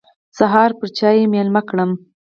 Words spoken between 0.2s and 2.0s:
سهار پر چايو مېلمه کړم.